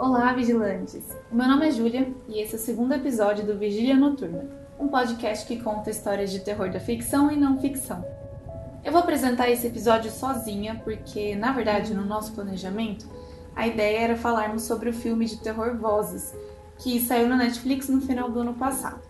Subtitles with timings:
[0.00, 1.04] Olá, vigilantes!
[1.30, 4.46] Meu nome é Júlia e esse é o segundo episódio do Vigília Noturna,
[4.78, 8.02] um podcast que conta histórias de terror da ficção e não ficção.
[8.82, 13.06] Eu vou apresentar esse episódio sozinha porque, na verdade, no nosso planejamento,
[13.54, 16.34] a ideia era falarmos sobre o filme de terror Vozes,
[16.78, 19.02] que saiu na Netflix no final do ano passado.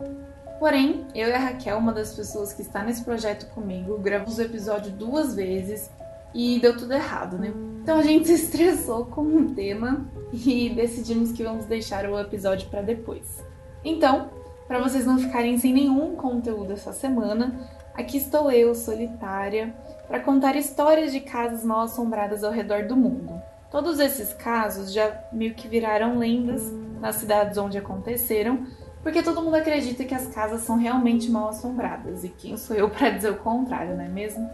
[0.59, 4.43] Porém, eu e a Raquel, uma das pessoas que está nesse projeto comigo, gravamos o
[4.43, 5.89] episódio duas vezes
[6.35, 7.53] e deu tudo errado, né?
[7.83, 12.69] Então a gente se estressou com um tema e decidimos que vamos deixar o episódio
[12.69, 13.43] para depois.
[13.85, 14.29] Então,
[14.69, 19.75] para vocês não ficarem sem nenhum conteúdo essa semana, aqui estou eu, solitária,
[20.07, 23.41] para contar histórias de casas mal assombradas ao redor do mundo.
[23.71, 26.71] Todos esses casos já meio que viraram lendas
[27.01, 28.67] nas cidades onde aconteceram,
[29.03, 32.91] porque todo mundo acredita que as casas são realmente mal assombradas, e quem sou eu
[32.91, 34.49] para dizer o contrário, não é mesmo?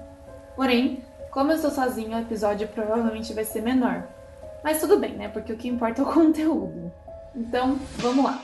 [0.55, 1.03] Porém,
[1.37, 4.09] como eu estou sozinho, o episódio provavelmente vai ser menor.
[4.65, 5.29] Mas tudo bem, né?
[5.29, 6.91] Porque o que importa é o conteúdo.
[7.35, 8.41] Então, vamos lá.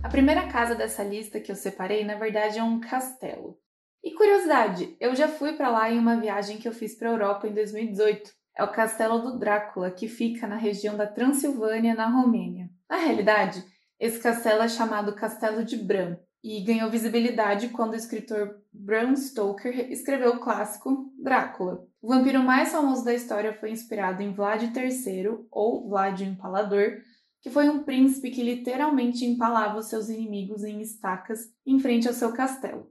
[0.00, 3.58] A primeira casa dessa lista que eu separei, na verdade, é um castelo.
[4.00, 7.12] E curiosidade, eu já fui para lá em uma viagem que eu fiz para a
[7.12, 8.30] Europa em 2018.
[8.56, 12.75] É o Castelo do Drácula, que fica na região da Transilvânia, na Romênia.
[12.88, 13.64] Na realidade,
[13.98, 19.90] esse castelo é chamado Castelo de Bram e ganhou visibilidade quando o escritor Bram Stoker
[19.90, 21.84] escreveu o clássico Drácula.
[22.00, 26.98] O vampiro mais famoso da história foi inspirado em Vlad III, ou Vlad o Empalador,
[27.42, 32.14] que foi um príncipe que literalmente empalava os seus inimigos em estacas em frente ao
[32.14, 32.88] seu castelo.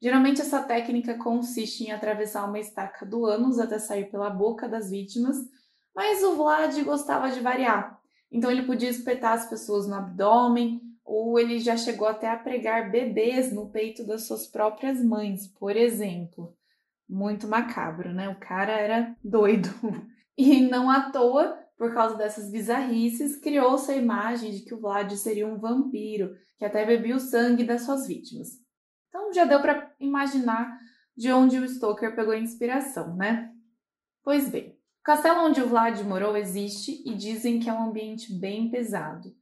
[0.00, 4.90] Geralmente essa técnica consiste em atravessar uma estaca do ânus até sair pela boca das
[4.90, 5.36] vítimas,
[5.94, 8.01] mas o Vlad gostava de variar
[8.32, 12.90] então ele podia espetar as pessoas no abdômen, ou ele já chegou até a pregar
[12.90, 16.56] bebês no peito das suas próprias mães, por exemplo.
[17.08, 18.30] Muito macabro, né?
[18.30, 19.68] O cara era doido.
[20.34, 25.12] E não à toa, por causa dessas bizarrices, criou-se a imagem de que o Vlad
[25.12, 28.48] seria um vampiro, que até bebia o sangue das suas vítimas.
[29.08, 30.78] Então já deu para imaginar
[31.14, 33.52] de onde o Stoker pegou a inspiração, né?
[34.24, 34.71] Pois bem,
[35.02, 39.34] o castelo onde o Vlad morou existe e dizem que é um ambiente bem pesado.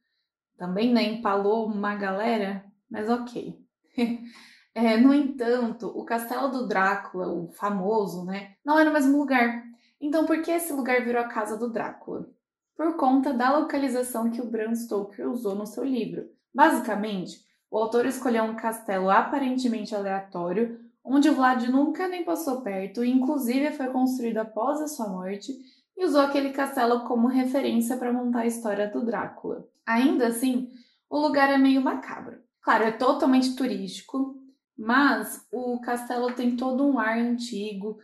[0.56, 3.60] Também né, empalou uma galera, mas ok.
[4.74, 9.18] é, no entanto, o castelo do Drácula, o famoso, né, não era é no mesmo
[9.18, 9.62] lugar.
[10.00, 12.26] Então, por que esse lugar virou a casa do Drácula?
[12.74, 16.26] Por conta da localização que o Bram Stoker usou no seu livro.
[16.54, 23.72] Basicamente, o autor escolheu um castelo aparentemente aleatório onde Vlad nunca nem passou perto inclusive
[23.72, 25.52] foi construído após a sua morte
[25.96, 29.68] e usou aquele castelo como referência para montar a história do Drácula.
[29.84, 30.72] Ainda assim,
[31.10, 32.38] o lugar é meio macabro.
[32.62, 34.34] Claro, é totalmente turístico,
[34.78, 37.98] mas o castelo tem todo um ar antigo,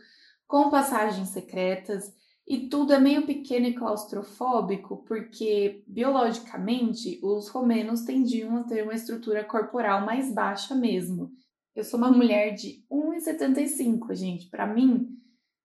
[0.47, 2.13] com passagens secretas,
[2.47, 8.93] e tudo é meio pequeno e claustrofóbico, porque biologicamente os romenos tendiam a ter uma
[8.93, 11.31] estrutura corporal mais baixa mesmo.
[11.77, 14.49] Eu sou uma mulher de 1,75, gente.
[14.49, 15.15] Para mim,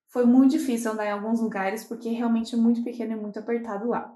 [0.09, 3.89] foi muito difícil andar em alguns lugares porque realmente é muito pequeno e muito apertado
[3.89, 4.15] lá.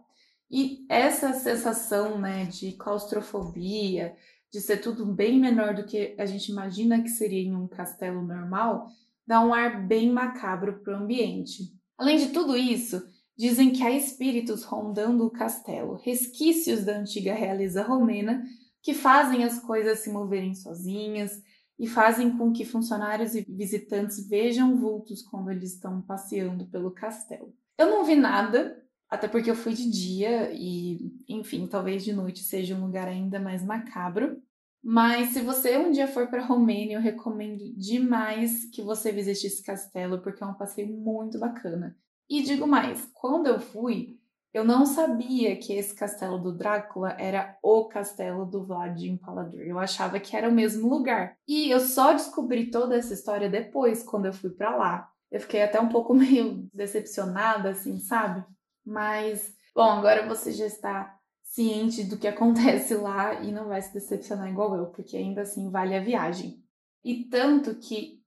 [0.50, 4.14] E essa sensação, né, de claustrofobia,
[4.52, 8.20] de ser tudo bem menor do que a gente imagina que seria em um castelo
[8.20, 8.88] normal,
[9.26, 11.72] dá um ar bem macabro para o ambiente.
[11.96, 13.02] Além de tudo isso,
[13.34, 18.44] dizem que há espíritos rondando o castelo, resquícios da antiga realeza romena
[18.82, 21.42] que fazem as coisas se moverem sozinhas,
[21.78, 27.54] e fazem com que funcionários e visitantes vejam vultos quando eles estão passeando pelo castelo.
[27.78, 32.42] Eu não vi nada, até porque eu fui de dia e, enfim, talvez de noite
[32.42, 34.42] seja um lugar ainda mais macabro.
[34.82, 39.62] Mas se você um dia for para Romênia, eu recomendo demais que você visite esse
[39.62, 41.96] castelo, porque é um passeio muito bacana.
[42.28, 44.18] E digo mais, quando eu fui,
[44.56, 49.60] eu não sabia que esse castelo do Drácula era o castelo do Vlad Impalador.
[49.60, 51.36] Eu achava que era o mesmo lugar.
[51.46, 55.10] E eu só descobri toda essa história depois, quando eu fui para lá.
[55.30, 58.42] Eu fiquei até um pouco meio decepcionada, assim, sabe?
[58.82, 63.92] Mas, bom, agora você já está ciente do que acontece lá e não vai se
[63.92, 66.64] decepcionar igual eu, porque ainda assim vale a viagem.
[67.04, 68.22] E tanto que,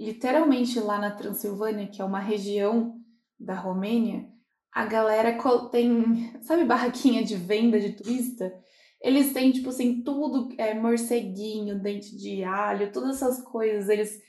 [0.00, 2.98] literalmente lá na Transilvânia, que é uma região
[3.38, 4.32] da Romênia,
[4.74, 5.38] a galera
[5.70, 8.52] tem, sabe, barraquinha de venda de turista?
[9.00, 13.88] Eles têm, tipo assim, tudo, é, morceguinho, dente de alho, todas essas coisas.
[13.88, 14.20] Eles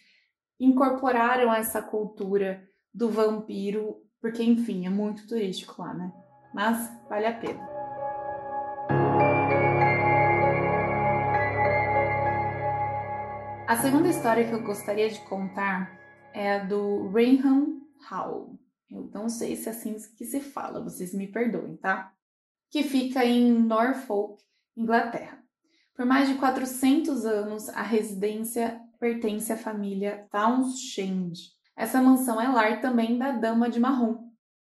[0.59, 2.63] incorporaram essa cultura
[2.93, 6.13] do vampiro, porque, enfim, é muito turístico lá, né?
[6.53, 7.67] Mas vale a pena.
[13.67, 15.99] A segunda história que eu gostaria de contar
[16.33, 18.59] é a do Rainham Hall.
[18.89, 22.13] Eu não sei se é assim que se fala, vocês me perdoem, tá?
[22.69, 24.43] Que fica em Norfolk,
[24.75, 25.43] Inglaterra.
[25.95, 31.33] Por mais de 400 anos, a residência pertence à família Townshend.
[31.75, 34.25] Essa mansão é lar também da Dama de Marrom.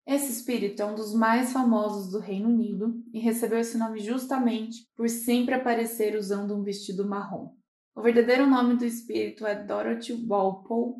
[0.05, 4.85] Esse espírito é um dos mais famosos do Reino Unido e recebeu esse nome justamente
[4.95, 7.53] por sempre aparecer usando um vestido marrom.
[7.95, 10.95] O verdadeiro nome do espírito é Dorothy Walpole,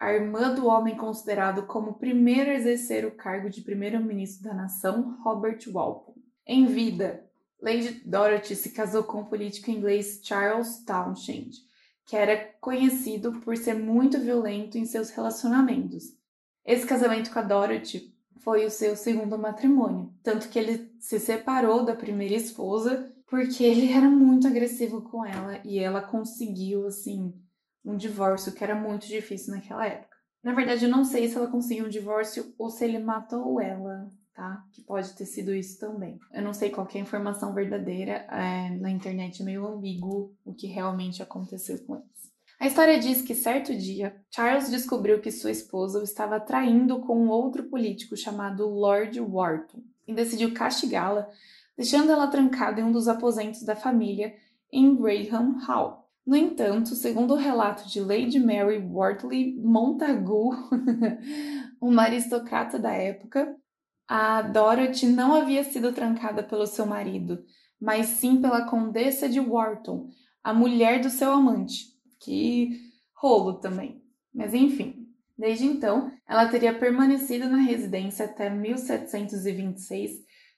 [0.00, 4.54] a irmã do homem considerado como o primeiro a exercer o cargo de primeiro-ministro da
[4.54, 6.16] nação, Robert Walpole.
[6.46, 7.28] Em vida,
[7.60, 11.50] Lady Dorothy se casou com o político inglês Charles Townshend,
[12.06, 16.04] que era conhecido por ser muito violento em seus relacionamentos.
[16.64, 21.84] Esse casamento com a Dorothy foi o seu segundo matrimônio, tanto que ele se separou
[21.84, 27.34] da primeira esposa porque ele era muito agressivo com ela e ela conseguiu assim
[27.84, 30.16] um divórcio que era muito difícil naquela época.
[30.42, 34.10] Na verdade, eu não sei se ela conseguiu um divórcio ou se ele matou ela
[34.40, 34.64] tá?
[34.72, 36.18] Que pode ter sido isso também.
[36.32, 40.54] Eu não sei qual é a informação verdadeira, é, na internet é meio ambíguo o
[40.54, 42.30] que realmente aconteceu com eles.
[42.58, 47.18] A história diz que certo dia, Charles descobriu que sua esposa o estava traindo com
[47.18, 51.28] um outro político chamado Lord Wharton e decidiu castigá-la,
[51.76, 54.34] deixando ela trancada em um dos aposentos da família
[54.72, 56.09] em Graham Hall.
[56.26, 60.50] No entanto, segundo o relato de Lady Mary Wortley Montagu,
[61.80, 63.56] uma aristocrata da época,
[64.06, 67.42] a Dorothy não havia sido trancada pelo seu marido,
[67.80, 70.10] mas sim pela Condessa de Wharton,
[70.42, 71.86] a mulher do seu amante.
[72.20, 72.78] Que
[73.14, 74.02] rolo também.
[74.32, 75.06] Mas enfim,
[75.36, 80.12] desde então, ela teria permanecido na residência até 1726,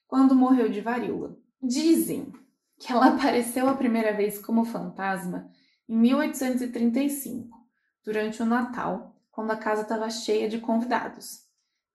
[0.08, 1.36] quando morreu de varíola.
[1.62, 2.32] Dizem
[2.82, 5.48] que ela apareceu a primeira vez como fantasma
[5.88, 7.56] em 1835,
[8.04, 11.42] durante o Natal, quando a casa estava cheia de convidados.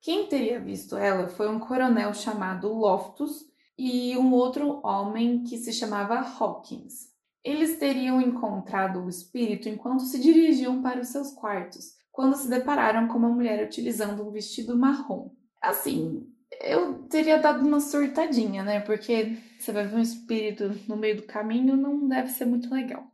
[0.01, 3.45] Quem teria visto ela foi um coronel chamado Loftus
[3.77, 7.07] e um outro homem que se chamava Hawkins.
[7.43, 13.07] Eles teriam encontrado o espírito enquanto se dirigiam para os seus quartos, quando se depararam
[13.07, 15.31] com uma mulher utilizando um vestido marrom.
[15.61, 16.27] Assim,
[16.61, 18.79] eu teria dado uma surtadinha, né?
[18.79, 23.11] Porque você vai ver um espírito no meio do caminho, não deve ser muito legal.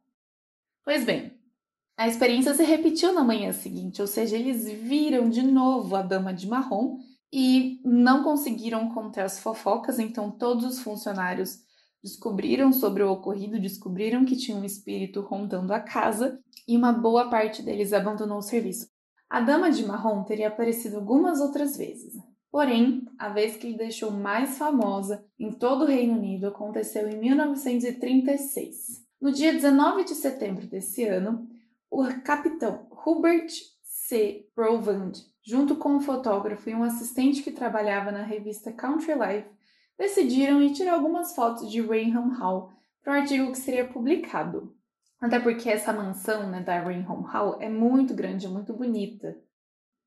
[0.84, 1.34] Pois bem,
[1.98, 6.34] a experiência se repetiu na manhã seguinte, ou seja, eles viram de novo a dama
[6.34, 6.98] de marrom
[7.32, 11.60] e não conseguiram conter as fofocas, então todos os funcionários
[12.04, 17.30] descobriram sobre o ocorrido, descobriram que tinha um espírito rondando a casa e uma boa
[17.30, 18.88] parte deles abandonou o serviço.
[19.30, 22.14] A dama de marrom teria aparecido algumas outras vezes.
[22.54, 27.18] Porém, a vez que lhe deixou mais famosa em todo o Reino Unido aconteceu em
[27.18, 29.04] 1936.
[29.20, 31.50] No dia 19 de setembro desse ano,
[31.90, 33.52] o capitão Hubert
[33.82, 34.48] C.
[34.54, 35.14] Provand,
[35.44, 39.50] junto com um fotógrafo e um assistente que trabalhava na revista Country Life,
[39.98, 42.72] decidiram ir tirar algumas fotos de Rainham Hall
[43.04, 44.76] para um artigo que seria publicado.
[45.20, 49.36] Até porque essa mansão né, da Rainham Hall é muito grande, é muito bonita.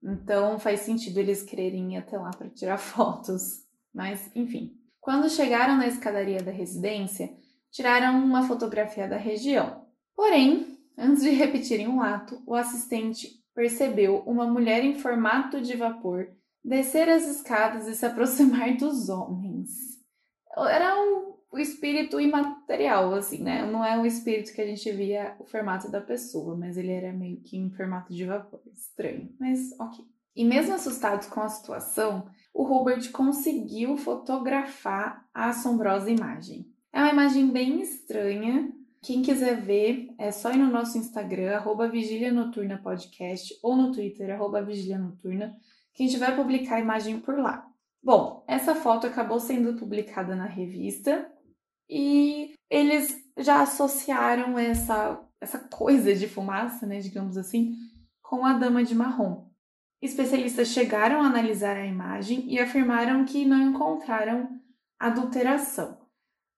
[0.06, 3.64] Então faz sentido eles quererem ir até lá para tirar fotos.
[3.92, 4.72] Mas, enfim.
[5.00, 7.30] Quando chegaram na escadaria da residência,
[7.70, 9.84] tiraram uma fotografia da região.
[10.14, 16.28] Porém, Antes de repetirem o ato, o assistente percebeu uma mulher em formato de vapor
[16.64, 19.68] descer as escadas e se aproximar dos homens.
[20.56, 23.64] Era um, o espírito imaterial, assim, né?
[23.64, 27.12] Não é o espírito que a gente via o formato da pessoa, mas ele era
[27.12, 28.60] meio que em formato de vapor.
[28.74, 30.04] Estranho, mas ok.
[30.36, 36.66] E mesmo assustados com a situação, o Robert conseguiu fotografar a assombrosa imagem.
[36.92, 38.70] É uma imagem bem estranha,
[39.02, 43.92] quem quiser ver, é só ir no nosso Instagram, arroba Vigília Noturna Podcast, ou no
[43.92, 45.56] Twitter, arroba Vigília Noturna,
[45.94, 47.66] que a gente vai publicar a imagem por lá.
[48.02, 51.30] Bom, essa foto acabou sendo publicada na revista
[51.88, 57.74] e eles já associaram essa, essa coisa de fumaça, né, digamos assim,
[58.22, 59.48] com a dama de marrom.
[60.02, 64.48] Especialistas chegaram a analisar a imagem e afirmaram que não encontraram
[64.98, 65.98] adulteração.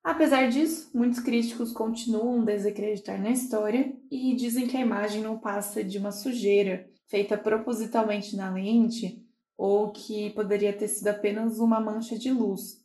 [0.03, 5.39] Apesar disso, muitos críticos continuam a desacreditar na história e dizem que a imagem não
[5.39, 9.25] passa de uma sujeira feita propositalmente na lente
[9.57, 12.78] ou que poderia ter sido apenas uma mancha de luz,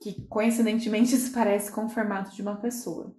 [0.00, 3.14] que coincidentemente se parece com o formato de uma pessoa.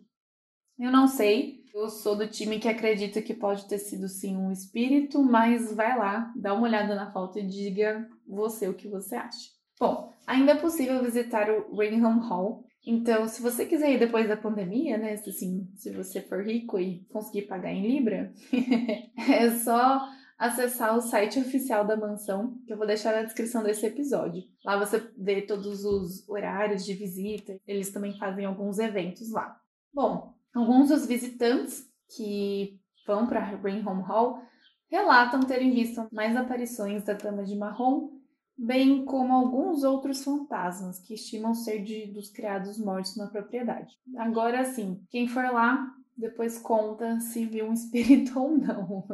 [0.77, 4.51] Eu não sei, eu sou do time que acredita que pode ter sido sim um
[4.51, 9.15] espírito, mas vai lá, dá uma olhada na foto e diga você o que você
[9.15, 9.50] acha.
[9.79, 14.36] Bom, ainda é possível visitar o Rainham Hall Então, se você quiser ir depois da
[14.36, 15.13] pandemia, né?
[15.13, 18.33] Assim, se você for rico e conseguir pagar em Libra,
[19.29, 20.01] é só
[20.39, 24.41] acessar o site oficial da mansão, que eu vou deixar na descrição desse episódio.
[24.63, 29.60] Lá você vê todos os horários de visita, eles também fazem alguns eventos lá.
[29.93, 34.41] Bom, alguns dos visitantes que vão para Rainham Hall
[34.89, 38.10] relatam terem visto mais aparições da Dama de Marrom,
[38.58, 43.93] bem como alguns outros fantasmas que estimam ser de, dos criados mortos na propriedade.
[44.17, 49.05] Agora sim, quem for lá, depois conta se viu um espírito ou não.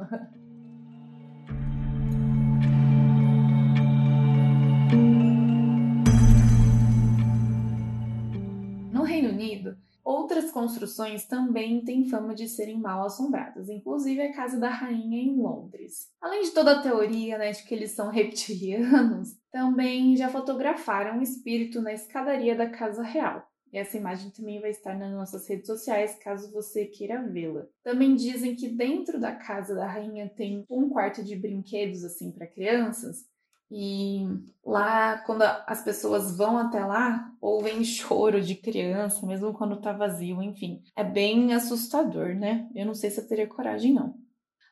[10.05, 15.35] Outras construções também têm fama de serem mal assombradas, inclusive a Casa da Rainha em
[15.35, 16.11] Londres.
[16.21, 21.23] Além de toda a teoria né, de que eles são reptilianos, também já fotografaram o
[21.23, 23.43] espírito na escadaria da Casa Real.
[23.73, 27.65] E essa imagem também vai estar nas nossas redes sociais, caso você queira vê-la.
[27.83, 32.47] Também dizem que dentro da casa da rainha tem um quarto de brinquedos assim para
[32.47, 33.25] crianças,
[33.69, 34.25] e
[34.63, 40.41] lá, quando as pessoas vão até lá, ouvem choro de criança, mesmo quando tá vazio,
[40.41, 40.81] enfim.
[40.95, 42.69] É bem assustador, né?
[42.75, 44.15] Eu não sei se eu teria coragem, não.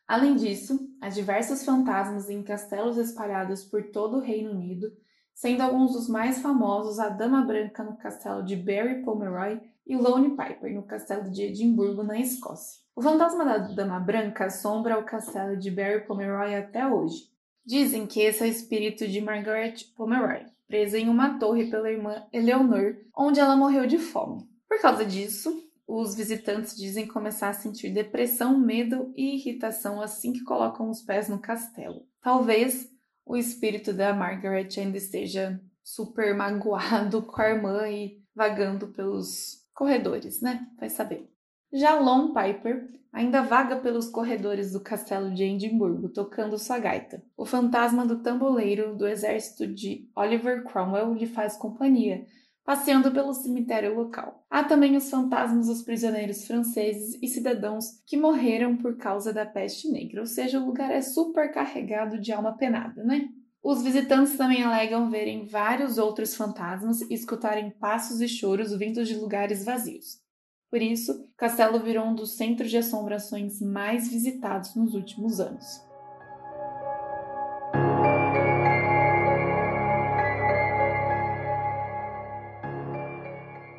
[0.07, 4.91] Além disso, há diversos fantasmas em castelos espalhados por todo o Reino Unido,
[5.33, 10.31] sendo alguns dos mais famosos a Dama Branca no castelo de Barry Pomeroy e Lone
[10.31, 12.83] Piper no castelo de Edimburgo, na Escócia.
[12.95, 17.32] O fantasma da Dama Branca assombra o castelo de Barry Pomeroy até hoje,
[17.65, 22.25] Dizem que esse é o espírito de Margaret Pomeroy, presa em uma torre pela irmã
[22.33, 24.43] Eleanor, onde ela morreu de fome.
[24.67, 30.43] Por causa disso, os visitantes dizem começar a sentir depressão, medo e irritação assim que
[30.43, 32.05] colocam os pés no castelo.
[32.21, 32.89] Talvez
[33.25, 40.41] o espírito da Margaret ainda esteja super magoado com a irmã e vagando pelos corredores,
[40.41, 40.67] né?
[40.79, 41.32] Vai saber.
[41.73, 47.23] Já Piper ainda vaga pelos corredores do castelo de Edimburgo, tocando sua gaita.
[47.35, 52.27] O fantasma do tamboleiro do exército de Oliver Cromwell lhe faz companhia,
[52.63, 54.45] passeando pelo cemitério local.
[54.51, 59.89] Há também os fantasmas dos prisioneiros franceses e cidadãos que morreram por causa da peste
[59.91, 63.29] negra, ou seja, o lugar é super carregado de alma penada, né?
[63.63, 69.15] Os visitantes também alegam verem vários outros fantasmas e escutarem passos e choros vindos de
[69.15, 70.22] lugares vazios.
[70.73, 75.63] Por isso, castelo virou um dos centros de assombrações mais visitados nos últimos anos.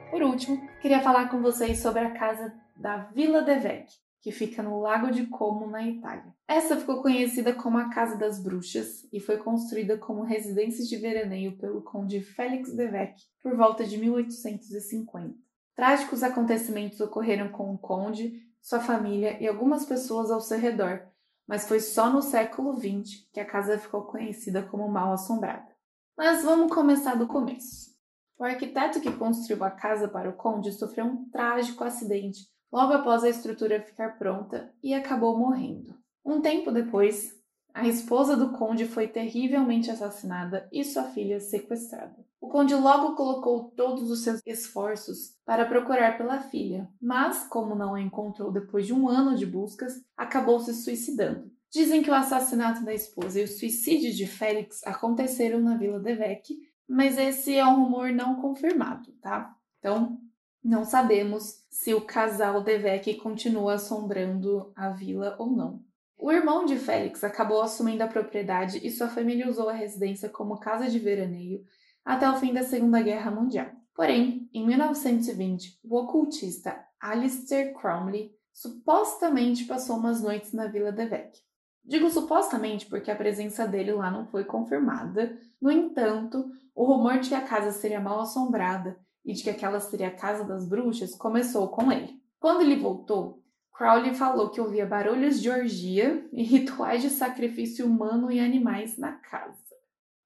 [0.09, 3.89] Por último, queria falar com vocês sobre a casa da Villa de Vec,
[4.23, 6.33] que fica no Lago de Como, na Itália.
[6.47, 11.59] Essa ficou conhecida como a Casa das Bruxas e foi construída como residência de veraneio
[11.59, 15.44] pelo conde Félix de Vec por volta de 1850.
[15.75, 21.03] Trágicos acontecimentos ocorreram com o conde, sua família e algumas pessoas ao seu redor,
[21.47, 25.69] mas foi só no século XX que a casa ficou conhecida como mal assombrada.
[26.17, 27.93] Mas vamos começar do começo.
[28.39, 33.23] O arquiteto que construiu a casa para o conde sofreu um trágico acidente logo após
[33.23, 35.97] a estrutura ficar pronta e acabou morrendo.
[36.25, 37.33] Um tempo depois,
[37.73, 42.24] a esposa do conde foi terrivelmente assassinada e sua filha sequestrada.
[42.41, 47.95] O conde logo colocou todos os seus esforços para procurar pela filha, mas, como não
[47.95, 51.51] a encontrou depois de um ano de buscas, acabou se suicidando.
[51.71, 56.15] Dizem que o assassinato da esposa e o suicídio de Félix aconteceram na Vila de
[56.15, 56.55] Vec,
[56.89, 59.57] mas esse é um rumor não confirmado, tá?
[59.79, 60.19] Então,
[60.63, 65.83] não sabemos se o casal Devec continua assombrando a vila ou não.
[66.17, 70.59] O irmão de Félix acabou assumindo a propriedade e sua família usou a residência como
[70.59, 71.63] casa de veraneio
[72.05, 73.69] até o fim da Segunda Guerra Mundial.
[73.95, 81.39] Porém, em 1920, o ocultista Alistair Cromley supostamente passou umas noites na Vila de Vec.
[81.85, 85.39] Digo supostamente porque a presença dele lá não foi confirmada.
[85.61, 89.81] No entanto, o rumor de que a casa seria mal assombrada e de que aquela
[89.81, 92.21] seria a casa das bruxas começou com ele.
[92.39, 93.43] Quando ele voltou,
[93.77, 99.13] Crowley falou que ouvia barulhos de orgia e rituais de sacrifício humano e animais na
[99.13, 99.64] casa.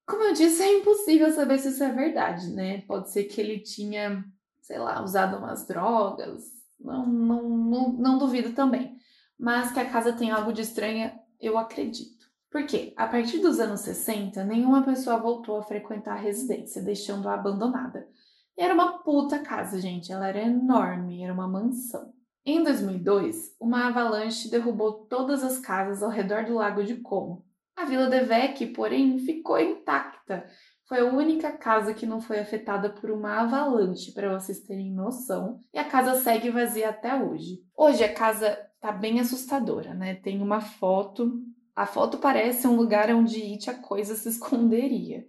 [0.09, 2.81] Como eu disse, é impossível saber se isso é verdade, né?
[2.83, 4.25] Pode ser que ele tinha,
[4.63, 6.45] sei lá, usado umas drogas,
[6.81, 8.97] não, não, não, não duvido também.
[9.39, 12.27] Mas que a casa tem algo de estranha, eu acredito.
[12.51, 12.95] Por quê?
[12.97, 18.09] A partir dos anos 60, nenhuma pessoa voltou a frequentar a residência, deixando-a abandonada.
[18.57, 20.11] E era uma puta casa, gente.
[20.11, 22.13] Ela era enorme, era uma mansão.
[22.45, 27.45] Em 2002, uma avalanche derrubou todas as casas ao redor do Lago de Como.
[27.79, 30.45] A Vila de Vec, porém, ficou intacta.
[30.89, 35.61] Foi a única casa que não foi afetada por uma avalanche, para vocês terem noção,
[35.73, 37.61] e a casa segue vazia até hoje.
[37.77, 40.17] Hoje a casa tá bem assustadora, né?
[40.17, 41.41] Tem uma foto,
[41.77, 45.25] a foto parece um lugar onde It a coisa se esconderia.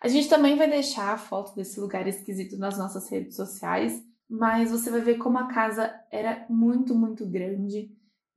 [0.00, 4.70] A gente também vai deixar a foto desse lugar esquisito nas nossas redes sociais, mas
[4.70, 7.90] você vai ver como a casa era muito, muito grande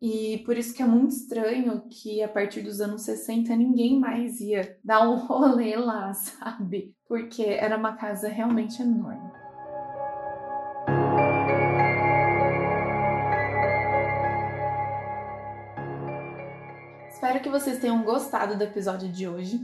[0.06, 4.42] e por isso que é muito estranho que a partir dos anos 60 ninguém mais
[4.42, 6.94] ia dar um rolê lá, sabe?
[7.08, 9.32] Porque era uma casa realmente enorme.
[17.08, 19.58] Espero que vocês tenham gostado do episódio de hoje.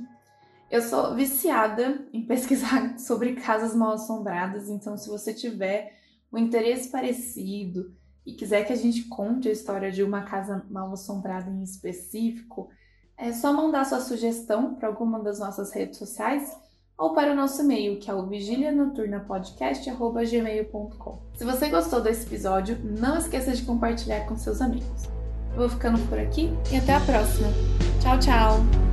[0.72, 6.00] Eu sou viciada em pesquisar sobre casas mal assombradas, então se você tiver
[6.32, 7.94] um interesse parecido,
[8.26, 12.70] e quiser que a gente conte a história de uma casa mal assombrada em específico,
[13.18, 16.56] é só mandar sua sugestão para alguma das nossas redes sociais
[16.98, 21.20] ou para o nosso e-mail, que é o vigilianoturnapodcast.gmail.com.
[21.36, 25.08] Se você gostou desse episódio, não esqueça de compartilhar com seus amigos.
[25.56, 27.48] Vou ficando por aqui e até a próxima.
[28.02, 28.89] Tchau, tchau!